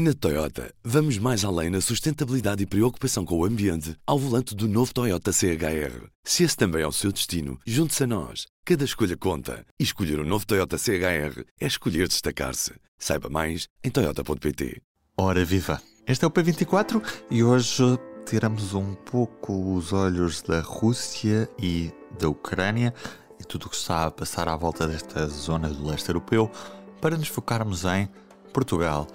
[0.00, 4.68] Na Toyota, vamos mais além na sustentabilidade e preocupação com o ambiente ao volante do
[4.68, 6.06] novo Toyota CHR.
[6.22, 8.46] Se esse também é o seu destino, junte-se a nós.
[8.64, 9.66] Cada escolha conta.
[9.76, 12.74] E escolher o um novo Toyota CHR é escolher destacar-se.
[12.96, 14.80] Saiba mais em Toyota.pt.
[15.16, 15.82] Ora viva!
[16.06, 17.82] Este é o P24 e hoje
[18.24, 21.90] tiramos um pouco os olhos da Rússia e
[22.20, 22.94] da Ucrânia
[23.40, 26.48] e tudo o que está a passar à volta desta zona do leste europeu
[27.00, 28.08] para nos focarmos em
[28.52, 29.08] Portugal.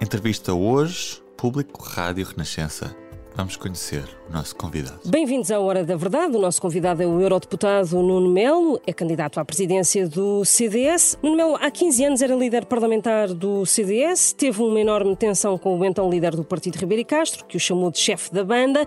[0.00, 2.96] Entrevista hoje, Público Rádio Renascença.
[3.34, 5.00] Vamos conhecer o nosso convidado.
[5.04, 6.36] Bem-vindos à Hora da Verdade.
[6.36, 11.18] O nosso convidado é o eurodeputado Nuno Melo, é candidato à presidência do CDS.
[11.20, 15.76] Nuno Melo, há 15 anos era líder parlamentar do CDS, teve uma enorme tensão com
[15.76, 18.86] o então líder do partido Ribeiro Castro, que o chamou de chefe da banda.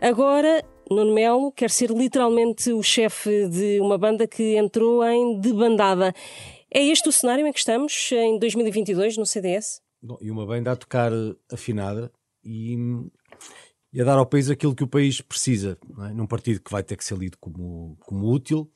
[0.00, 6.14] Agora Nuno Melo quer ser literalmente o chefe de uma banda que entrou em debandada.
[6.72, 9.82] É este o cenário em que estamos em 2022 no CDS?
[10.20, 11.12] E uma banda a tocar
[11.50, 12.10] afinada
[12.44, 12.76] e,
[13.92, 16.12] e, a dar ao país aquilo que o país precisa, é?
[16.12, 18.70] num partido que vai ter que ser lido como, como útil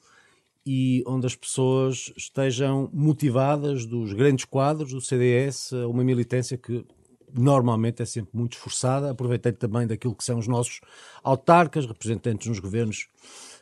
[0.64, 6.84] e onde as pessoas estejam motivadas dos grandes quadros do CDS uma militância que
[7.32, 10.80] normalmente é sempre muito esforçada, aproveitando também daquilo que são os nossos
[11.22, 13.08] autarcas, representantes nos governos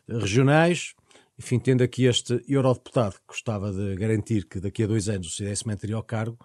[0.08, 0.94] regionais,
[1.39, 5.30] enfim, tendo aqui este eurodeputado que gostava de garantir que daqui a dois anos o
[5.30, 6.39] CDS manteria o cargo,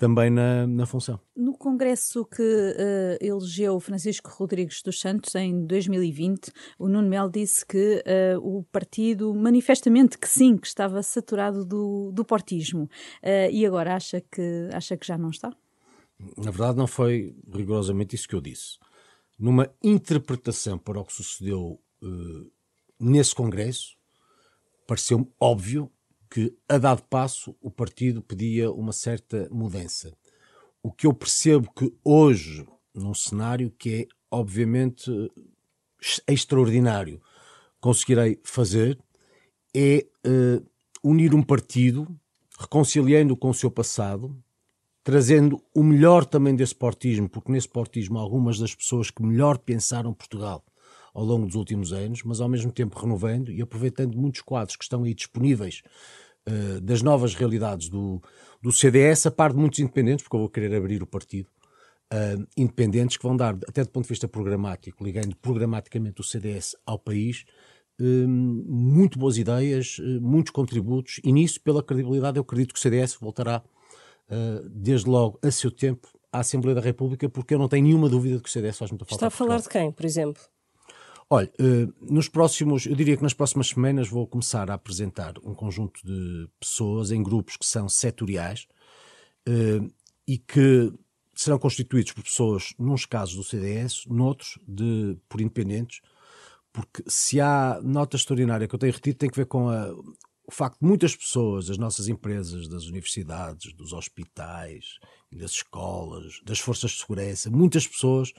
[0.00, 1.20] também na, na função.
[1.36, 7.66] No congresso que uh, elegeu Francisco Rodrigues dos Santos em 2020, o Nuno Mel disse
[7.66, 8.02] que
[8.34, 12.84] uh, o partido, manifestamente que sim, que estava saturado do, do portismo.
[13.22, 15.54] Uh, e agora acha que, acha que já não está?
[16.38, 18.78] Na verdade, não foi rigorosamente isso que eu disse.
[19.38, 21.78] Numa interpretação para o que sucedeu
[22.98, 23.96] nesse congresso,
[24.86, 25.90] pareceu-me óbvio
[26.30, 30.16] que, a dado passo, o partido pedia uma certa mudança.
[30.82, 35.10] O que eu percebo que hoje, num cenário que é, obviamente,
[36.26, 37.20] extraordinário,
[37.80, 38.98] conseguirei fazer,
[39.74, 40.64] é uh,
[41.02, 42.06] unir um partido,
[42.58, 44.34] reconciliando com o seu passado,
[45.02, 50.14] trazendo o melhor também desse portismo, porque nesse portismo algumas das pessoas que melhor pensaram
[50.14, 50.64] Portugal
[51.14, 54.84] ao longo dos últimos anos, mas ao mesmo tempo renovando e aproveitando muitos quadros que
[54.84, 55.82] estão aí disponíveis
[56.48, 58.22] uh, das novas realidades do,
[58.62, 61.48] do CDS, a par de muitos independentes, porque eu vou querer abrir o partido,
[62.12, 66.76] uh, independentes que vão dar, até do ponto de vista programático, ligando programaticamente o CDS
[66.86, 67.44] ao país,
[68.00, 73.16] uh, muito boas ideias, muitos contributos, e nisso, pela credibilidade, eu acredito que o CDS
[73.20, 73.62] voltará,
[74.70, 78.36] desde logo, a seu tempo, à Assembleia da República, porque eu não tenho nenhuma dúvida
[78.36, 79.16] de que o CDS faz muita falta.
[79.16, 80.40] Está a falar de quem, por exemplo?
[81.32, 85.54] Olha, eh, nos próximos, eu diria que nas próximas semanas vou começar a apresentar um
[85.54, 88.66] conjunto de pessoas em grupos que são setoriais
[89.46, 89.80] eh,
[90.26, 90.92] e que
[91.32, 96.00] serão constituídos por pessoas, nos casos do CDS, noutros de, por independentes,
[96.72, 100.50] porque se há nota extraordinária que eu tenho retido tem que ver com a, o
[100.50, 104.98] facto de muitas pessoas, das nossas empresas, das universidades, dos hospitais,
[105.32, 108.32] das escolas, das forças de segurança, muitas pessoas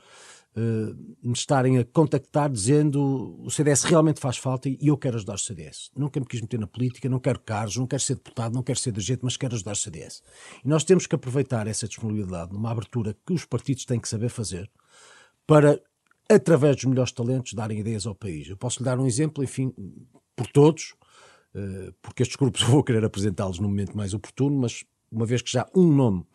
[0.53, 5.37] me estarem a contactar dizendo o CDS realmente faz falta e eu quero ajudar o
[5.37, 5.89] CDS.
[5.95, 8.77] Nunca me quis meter na política, não quero cargos, não quero ser deputado, não quero
[8.77, 10.21] ser dirigente, mas quero ajudar o CDS.
[10.63, 14.29] E nós temos que aproveitar essa disponibilidade numa abertura que os partidos têm que saber
[14.29, 14.69] fazer
[15.47, 15.81] para,
[16.29, 18.49] através dos melhores talentos, darem ideias ao país.
[18.49, 19.73] Eu posso lhe dar um exemplo, enfim,
[20.35, 20.95] por todos,
[21.55, 25.41] uh, porque estes grupos eu vou querer apresentá-los no momento mais oportuno, mas uma vez
[25.41, 26.25] que já um nome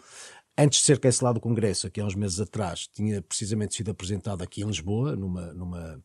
[0.56, 4.42] antes de ser cancelado o Congresso, aqui há uns meses atrás, tinha precisamente sido apresentado
[4.42, 6.02] aqui em Lisboa, numa, numa,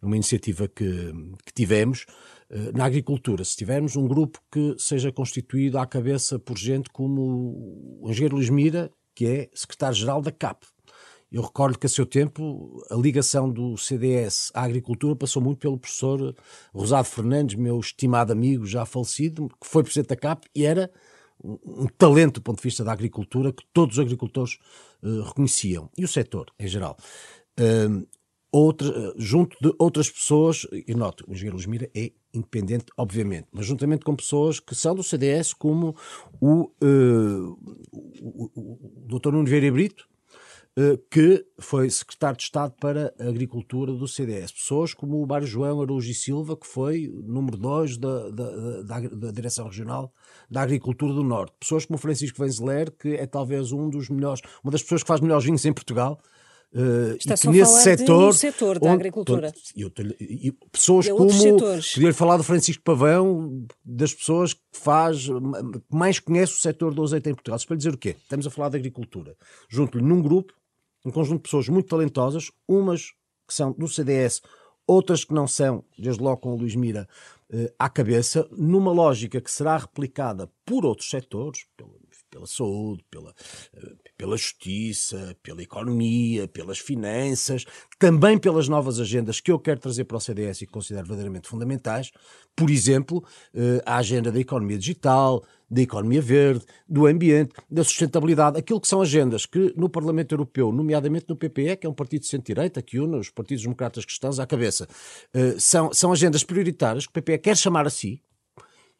[0.00, 1.12] numa iniciativa que,
[1.44, 2.04] que tivemos,
[2.50, 3.44] uh, na agricultura.
[3.44, 8.50] Se tivermos um grupo que seja constituído à cabeça por gente como o engenheiro Luís
[8.50, 10.66] Mira, que é secretário-geral da CAP.
[11.30, 15.78] Eu recordo que a seu tempo a ligação do CDS à agricultura passou muito pelo
[15.78, 16.34] professor
[16.72, 20.90] Rosado Fernandes, meu estimado amigo já falecido, que foi presidente da CAP e era
[21.42, 24.58] um, talento do ponto de vista da agricultura que todos os agricultores
[25.02, 26.96] uh, reconheciam, e o setor em geral.
[27.58, 28.06] Uh,
[28.50, 34.04] outra, junto de outras pessoas, e noto, o engenheiro Luís é independente, obviamente, mas juntamente
[34.04, 35.96] com pessoas que são do CDS, como
[36.40, 37.58] o, uh,
[37.92, 39.32] o, o, o Dr.
[39.32, 40.07] Nuno Vieira Brito,
[41.10, 44.52] que foi secretário de Estado para a Agricultura do CDS.
[44.52, 49.00] Pessoas como o Mário João Araújo e Silva, que foi número 2 da, da, da,
[49.00, 50.12] da, Direção Regional
[50.50, 51.54] da Agricultura do Norte.
[51.58, 55.08] Pessoas como o Francisco Venzeler, que é talvez um dos melhores, uma das pessoas que
[55.08, 56.20] faz melhores vinhos em Portugal,
[56.70, 59.50] Uh, Está só nesse a setor, setor da agricultura.
[59.74, 59.90] Eu,
[60.20, 61.30] eu, pessoas como.
[61.94, 67.02] Podia falar do Francisco Pavão, das pessoas que faz, que mais conhece o setor do
[67.02, 67.56] azeite em Portugal.
[67.56, 68.16] Isso para lhe dizer o quê?
[68.22, 69.34] Estamos a falar de agricultura.
[69.70, 70.52] Junto-lhe num grupo,
[71.08, 73.12] um conjunto de pessoas muito talentosas, umas
[73.46, 74.42] que são do CDS,
[74.86, 77.08] outras que não são, desde logo com o Luís Mira
[77.52, 81.97] uh, à cabeça, numa lógica que será replicada por outros setores, pelo
[82.38, 83.34] pela saúde, pela,
[83.74, 87.64] eh, pela justiça, pela economia, pelas finanças,
[87.98, 91.48] também pelas novas agendas que eu quero trazer para o CDS e que considero verdadeiramente
[91.48, 92.12] fundamentais.
[92.54, 93.24] Por exemplo,
[93.54, 98.88] eh, a agenda da economia digital, da economia verde, do ambiente, da sustentabilidade, aquilo que
[98.88, 102.80] são agendas que no Parlamento Europeu, nomeadamente no PPE, que é um partido de centro-direita,
[102.80, 104.88] que une os partidos democratas cristãos à cabeça,
[105.34, 108.22] eh, são, são agendas prioritárias que o PPE quer chamar a si,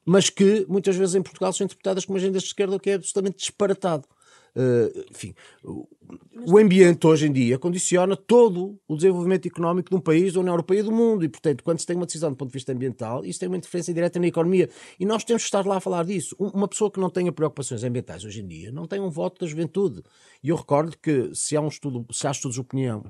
[0.09, 2.95] mas que muitas vezes em Portugal são interpretadas como agendas de esquerda, o que é
[2.95, 4.09] absolutamente disparatado.
[4.57, 10.33] Uh, enfim, o ambiente hoje em dia condiciona todo o desenvolvimento económico de um país,
[10.33, 11.25] da União Europeia e do mundo.
[11.25, 13.59] E, portanto, quando se tem uma decisão do ponto de vista ambiental, isso tem uma
[13.59, 14.71] interferência direta na economia.
[14.99, 16.35] E nós temos que estar lá a falar disso.
[16.39, 19.47] Uma pessoa que não tenha preocupações ambientais hoje em dia não tem um voto da
[19.47, 20.03] juventude.
[20.43, 23.05] E eu recordo que se há, um estudo, se há estudos de opinião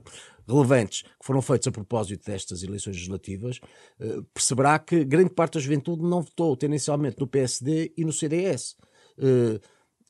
[0.49, 3.61] relevantes que foram feitos a propósito destas eleições legislativas,
[4.01, 8.77] eh, perceberá que grande parte da juventude não votou tendencialmente no PSD e no CDS.
[9.19, 9.61] Eh,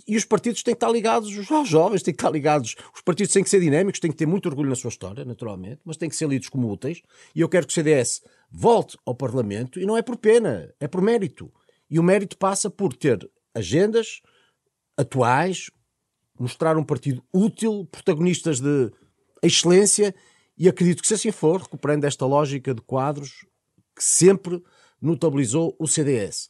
[0.07, 2.77] e os partidos têm que estar ligados aos jovens, têm que estar ligados.
[2.95, 5.81] Os partidos têm que ser dinâmicos, têm que ter muito orgulho na sua história, naturalmente,
[5.85, 7.03] mas têm que ser lidos como úteis.
[7.35, 10.89] E eu quero que o CDS volte ao Parlamento, e não é por pena, é
[10.89, 11.53] por mérito.
[11.91, 14.21] E o mérito passa por ter agendas
[14.97, 15.71] atuais,
[16.39, 18.91] mostrar um partido útil, protagonistas de
[19.43, 20.15] excelência
[20.57, 23.47] e acredito que, se assim for, recuperando esta lógica de quadros
[23.95, 24.63] que sempre
[25.01, 26.49] notabilizou o CDS,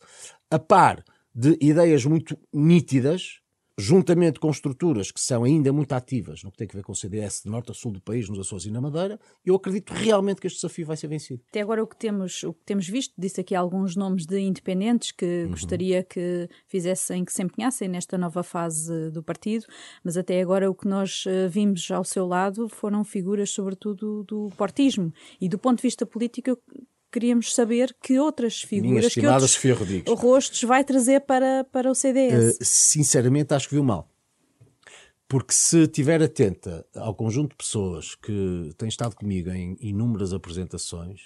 [0.51, 1.05] a par
[1.35, 3.41] de ideias muito nítidas,
[3.79, 6.97] juntamente com estruturas que são ainda muito ativas no que tem a ver com o
[6.97, 10.41] CDS de norte a sul do país, nos Açores e na Madeira, eu acredito realmente
[10.41, 11.41] que este desafio vai ser vencido.
[11.49, 15.13] Até agora o que temos, o que temos visto, disse aqui alguns nomes de independentes
[15.13, 15.51] que uhum.
[15.51, 19.65] gostaria que fizessem, que se empenhassem nesta nova fase do partido,
[20.03, 24.51] mas até agora o que nós eh, vimos ao seu lado foram figuras sobretudo do
[24.57, 26.59] portismo e do ponto de vista político
[27.11, 29.57] queríamos saber que outras figuras, que outros
[30.15, 32.33] rostos vai trazer para, para o CDS.
[32.33, 34.09] Uh, eh, sinceramente, acho que viu mal.
[35.27, 41.21] Porque se estiver atenta ao conjunto de pessoas que têm estado comigo em inúmeras apresentações,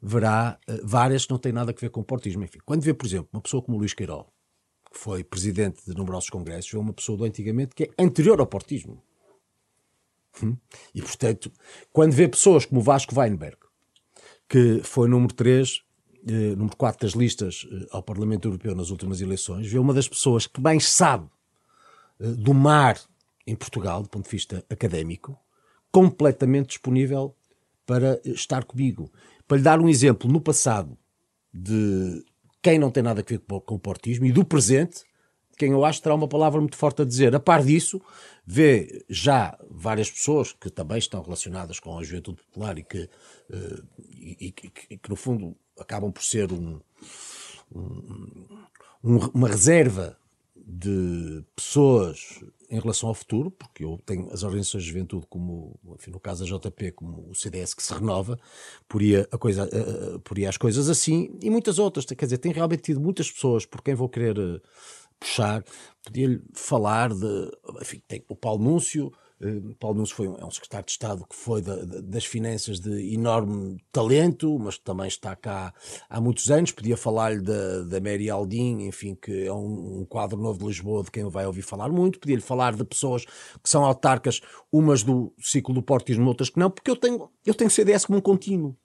[0.00, 2.44] verá uh, várias que não têm nada a ver com o portismo.
[2.44, 4.26] Enfim, quando vê, por exemplo, uma pessoa como o Luís Queiroz,
[4.92, 8.46] que foi presidente de numerosos congressos, vê uma pessoa do antigamente que é anterior ao
[8.46, 9.02] portismo.
[10.42, 10.56] Hum?
[10.94, 11.52] E, portanto,
[11.92, 13.56] quando vê pessoas como o Vasco Weinberg,
[14.52, 15.82] que foi número 3,
[16.28, 20.06] eh, número 4 das listas eh, ao Parlamento Europeu nas últimas eleições, vê uma das
[20.06, 21.26] pessoas que mais sabe
[22.20, 23.00] eh, do mar
[23.46, 25.38] em Portugal, do ponto de vista académico,
[25.90, 27.34] completamente disponível
[27.86, 29.10] para estar comigo.
[29.48, 30.98] Para lhe dar um exemplo, no passado,
[31.50, 32.22] de
[32.60, 35.02] quem não tem nada a ver com o portismo e do presente,
[35.62, 37.32] quem eu acho terá uma palavra muito forte a dizer.
[37.36, 38.02] A par disso,
[38.44, 43.08] vê já várias pessoas que também estão relacionadas com a juventude popular e que,
[43.48, 44.52] uh, e,
[44.90, 46.80] e, que no fundo, acabam por ser um,
[47.72, 50.18] um, uma reserva
[50.56, 56.10] de pessoas em relação ao futuro, porque eu tenho as organizações de juventude, como enfim,
[56.10, 58.36] no caso da JP, como o CDS que se renova,
[58.88, 59.68] poria, a coisa,
[60.58, 62.04] coisas assim, e muitas outras.
[62.04, 64.60] Quer dizer, tem realmente tido muitas pessoas por quem vou querer.
[65.22, 65.64] Puxar,
[66.04, 67.50] podia-lhe falar de.
[67.80, 69.12] Enfim, tem o Paulo Núncio.
[69.40, 72.80] Uh, Paulo Núncio foi um, é um secretário de Estado que foi da, das finanças
[72.80, 75.72] de enorme talento, mas que também está cá
[76.10, 76.72] há muitos anos.
[76.72, 81.04] Podia falar-lhe da, da Mary Aldin, enfim, que é um, um, quadro novo de Lisboa
[81.04, 82.18] de quem vai ouvir falar muito.
[82.18, 84.40] Podia-lhe falar de pessoas que são autarcas,
[84.72, 88.18] umas do ciclo do portismo, outras que não, porque eu tenho, eu tenho CDS como
[88.18, 88.76] um contínuo.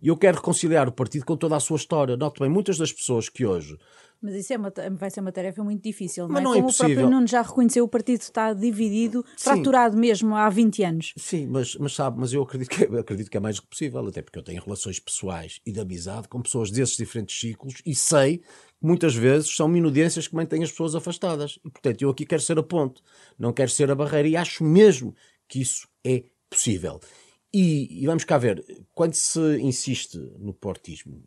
[0.00, 2.16] E eu quero reconciliar o partido com toda a sua história.
[2.16, 3.76] Note bem, muitas das pessoas que hoje
[4.20, 6.44] mas isso é uma, vai ser uma tarefa muito difícil, não, Mas é?
[6.44, 6.56] não é?
[6.56, 9.44] Como o próprio Nuno já reconheceu, o partido está dividido, Sim.
[9.44, 11.14] fraturado mesmo há 20 anos.
[11.16, 13.68] Sim, mas, mas sabe, mas eu acredito que, é, acredito que é mais do que
[13.68, 17.74] possível, até porque eu tenho relações pessoais e de amizade com pessoas desses diferentes ciclos
[17.86, 18.44] e sei que
[18.82, 21.60] muitas vezes são minudências que mantêm as pessoas afastadas.
[21.64, 23.00] E, portanto, eu aqui quero ser a ponte,
[23.38, 25.14] não quero ser a barreira e acho mesmo
[25.46, 27.00] que isso é possível.
[27.52, 28.64] E, e vamos cá ver,
[28.94, 31.22] quando se insiste no portismo,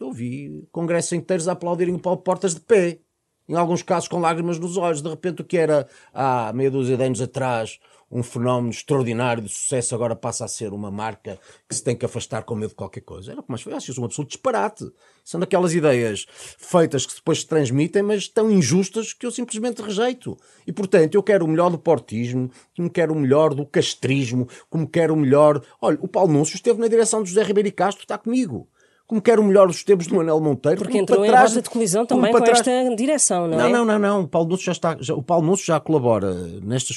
[0.00, 3.00] eu vi congressos inteiros a aplaudirem o Paulo Portas de pé.
[3.48, 5.02] Em alguns casos com lágrimas nos olhos.
[5.02, 7.78] De repente o que era há meia dúzia de anos atrás
[8.14, 11.36] um fenómeno extraordinário de sucesso agora passa a ser uma marca
[11.68, 13.32] que se tem que afastar com medo de qualquer coisa.
[13.32, 14.84] Era foi, acho isso um absoluto disparate.
[15.24, 20.36] São daquelas ideias feitas que depois se transmitem, mas tão injustas que eu simplesmente rejeito.
[20.64, 24.86] E portanto, eu quero o melhor do portismo, como quero o melhor do castrismo, como
[24.86, 25.60] quero o melhor.
[25.80, 28.68] Olha, o Paulo Núncio esteve na direção de José Ribeiro Castro, está comigo
[29.06, 30.78] como quer o melhor dos tempos do Manel Monteiro.
[30.78, 32.60] Porque entrou em trás, roda de colisão também com trás...
[32.60, 33.68] esta direção, não, não é?
[33.72, 34.20] Não, não, não.
[34.22, 36.32] O Paulo Núcio já, está, já, o Paulo Núcio já colabora
[36.62, 36.96] nestas,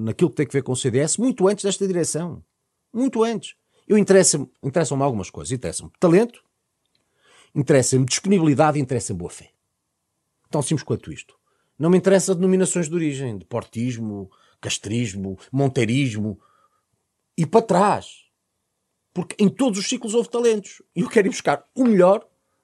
[0.00, 2.42] naquilo que tem a ver com o CDS muito antes desta direção.
[2.92, 3.54] Muito antes.
[3.88, 5.52] Eu interessa-me interessa algumas coisas.
[5.52, 6.42] Interessa-me talento,
[7.54, 9.50] interessa-me disponibilidade e interessa-me boa fé.
[10.50, 11.34] Tão simples quanto isto.
[11.78, 16.38] Não me interessa denominações de origem, de portismo, castrismo, monteirismo.
[17.36, 18.25] E para trás
[19.16, 20.82] porque em todos os ciclos houve talentos.
[20.94, 22.20] E eu quero ir buscar o melhor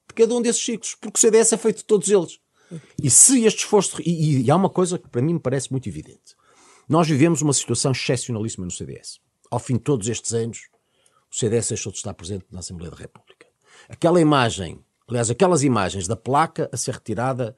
[0.07, 2.39] de cada um desses ciclos, porque o CDS é feito de todos eles.
[3.03, 4.03] E se este esforço.
[4.03, 6.37] E, e, há uma coisa que para mim me parece muito evidente.
[6.87, 9.19] Nós vivemos uma situação excepcionalíssima no CDS.
[9.51, 10.69] Ao fim de todos estes anos,
[11.31, 13.47] o CDS deixou de estar presente na Assembleia da República.
[13.89, 14.79] Aquela imagem,
[15.09, 17.57] aliás, aquelas imagens da placa a ser retirada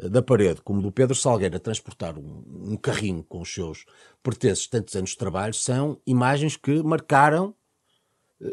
[0.00, 3.84] eh, da parede, como do Pedro Salgueiro a transportar um, um carrinho com os seus
[4.20, 7.54] pertences tantos anos de trabalho, são imagens que marcaram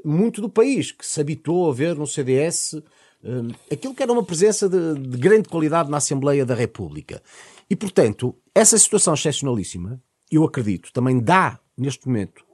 [0.04, 2.76] muito do país, que se habituou a ver no CDS
[3.24, 7.22] um, aquilo que era uma presença de, de, grande qualidade na Assembleia da República.
[7.70, 12.46] E, portanto, essa situação excepcionalíssima, eu acredito, também dá, neste momento,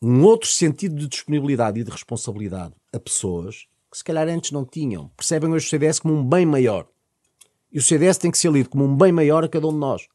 [0.00, 4.64] um outro sentido de disponibilidade e de responsabilidade a pessoas que se calhar antes não
[4.64, 5.08] tinham.
[5.16, 6.86] Percebem hoje o CDS como um bem maior.
[7.72, 9.78] E o CDS tem que ser lido como um bem maior a cada um de
[9.78, 10.06] nós.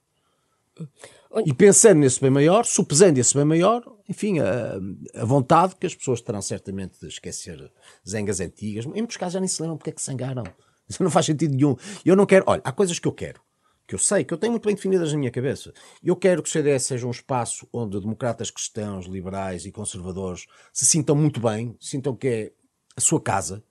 [1.46, 5.94] E pensando nesse bem maior, supesando esse bem maior, enfim, a, a, vontade que as
[5.94, 7.72] pessoas terão certamente de esquecer
[8.08, 8.86] zangas antigas.
[8.86, 10.44] Em muitos casos já nem se lembram porque é que zangaram.
[10.90, 11.76] Isso não faz sentido nenhum.
[12.04, 12.44] Eu não quero.
[12.48, 13.40] Olha, há coisas que eu quero,
[13.88, 15.72] que eu sei, que eu tenho muito bem definidas na minha cabeça.
[16.04, 20.88] Eu quero que o CDS seja um espaço onde democratas cristãos, liberais e conservadores se
[20.88, 22.52] sintam muito bem, sintam que é
[22.98, 23.64] a sua casa,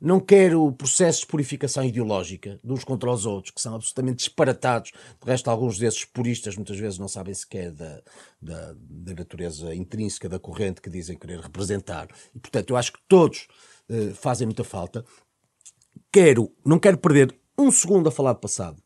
[0.00, 4.92] não quero processos de purificação ideológica de uns contra os outros, que são absolutamente disparatados.
[4.92, 8.02] De resto, alguns desses puristas muitas vezes não sabem sequer da,
[8.40, 12.08] da, da natureza intrínseca da corrente que dizem querer representar.
[12.34, 13.46] E, portanto, eu acho que todos
[13.90, 15.04] uh, fazem muita falta.
[16.10, 18.82] Quero, não quero perder um segundo a falar do passado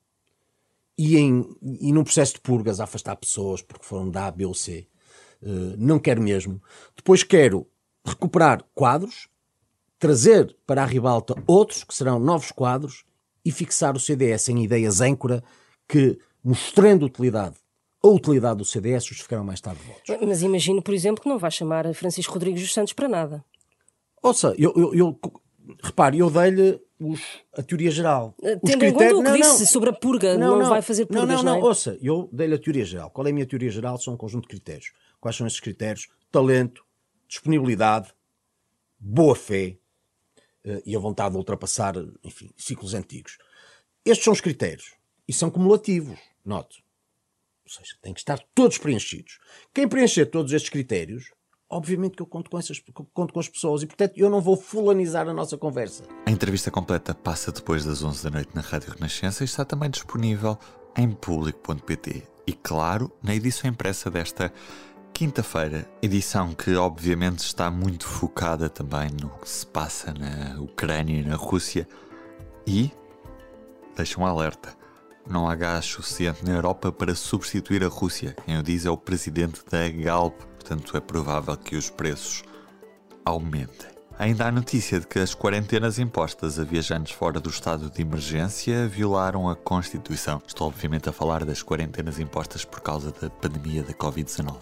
[0.99, 1.45] e, em,
[1.81, 4.89] e num processo de purgas afastar pessoas porque foram da A, B ou C.
[5.41, 6.61] Uh, não quero mesmo.
[6.97, 7.69] Depois quero
[8.05, 9.29] recuperar quadros
[9.99, 13.05] trazer para a ribalta outros, que serão novos quadros,
[13.45, 15.43] e fixar o CDS em ideias âncora
[15.87, 17.57] que, mostrando utilidade
[18.05, 20.27] a utilidade do CDS, justificarão mais tarde votos.
[20.27, 23.43] Mas imagino, por exemplo, que não vai chamar Francisco Rodrigues dos Santos para nada.
[24.23, 25.21] Ouça, eu, eu, eu
[25.83, 26.79] repare, eu dei-lhe
[27.57, 28.35] a teoria geral.
[28.43, 28.91] Eh, tendo critérios...
[28.91, 31.27] em conta o que não, disse não, sobre a purga, não, não, vai fazer purgas,
[31.27, 31.65] não, não, não, não é?
[31.65, 33.11] ouça, eu dei-lhe a teoria geral.
[33.11, 33.97] Qual é a minha teoria geral?
[33.99, 34.93] São um conjunto de critérios.
[35.19, 36.09] Quais são esses critérios?
[36.31, 36.85] Talento,
[37.27, 38.13] disponibilidade,
[38.99, 39.79] boa fé,
[40.85, 43.39] e a vontade de ultrapassar, enfim, ciclos antigos.
[44.05, 44.95] Estes são os critérios
[45.29, 46.85] e são cumulativos, note.
[47.65, 49.39] Ou seja, têm que estar todos preenchidos.
[49.73, 51.33] Quem preencher todos estes critérios,
[51.69, 52.79] obviamente que eu conto com, essas,
[53.13, 56.05] conto com as pessoas e, portanto, eu não vou fulanizar a nossa conversa.
[56.27, 59.89] A entrevista completa passa depois das 11 da noite na Rádio Renascença e está também
[59.89, 60.59] disponível
[60.97, 64.53] em público.pt e, claro, na edição impressa desta
[65.15, 71.25] Quinta-feira, edição que obviamente está muito focada também no que se passa na Ucrânia e
[71.25, 71.87] na Rússia
[72.67, 72.91] e
[73.97, 74.77] deixa um alerta.
[75.25, 78.35] Não há gás suficiente na Europa para substituir a Rússia.
[78.45, 82.43] Quem o diz é o presidente da Galp, portanto é provável que os preços
[83.25, 83.94] aumentem.
[84.17, 88.87] Ainda há notícia de que as quarentenas impostas a viajantes fora do estado de emergência
[88.87, 90.41] violaram a Constituição.
[90.47, 94.57] Estou, obviamente, a falar das quarentenas impostas por causa da pandemia da Covid-19.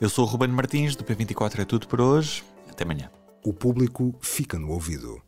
[0.00, 2.42] Eu sou o Ruben Martins, do P24 é tudo por hoje.
[2.70, 3.10] Até amanhã.
[3.44, 5.27] O público fica no ouvido.